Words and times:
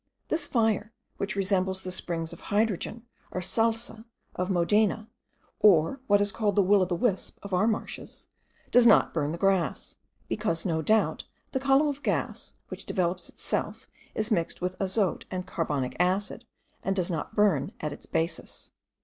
This 0.29 0.47
fire, 0.47 0.91
which 1.17 1.35
resembles 1.35 1.83
the 1.83 1.91
springs 1.91 2.33
of 2.33 2.39
hydrogen, 2.49 3.05
or 3.29 3.39
Salse, 3.39 3.99
of 4.33 4.49
Modena, 4.49 5.07
or 5.59 5.99
what 6.07 6.19
is 6.21 6.31
called 6.31 6.55
the 6.55 6.63
will 6.63 6.81
o' 6.81 6.85
the 6.85 6.95
wisp 6.95 7.37
of 7.43 7.53
our 7.53 7.67
marshes, 7.67 8.27
does 8.71 8.87
not 8.87 9.13
burn 9.13 9.31
the 9.31 9.37
grass; 9.37 9.97
because, 10.27 10.65
no 10.65 10.81
doubt, 10.81 11.25
the 11.51 11.59
column 11.59 11.87
of 11.89 12.01
gas, 12.01 12.55
which 12.69 12.87
develops 12.87 13.29
itself, 13.29 13.85
is 14.15 14.31
mixed 14.31 14.59
with 14.59 14.75
azote 14.79 15.25
and 15.29 15.45
carbonic 15.45 15.95
acid, 15.99 16.45
and 16.81 16.95
does 16.95 17.11
not 17.11 17.35
burn 17.35 17.71
at 17.79 17.93
its 17.93 18.07
basis. 18.07 18.71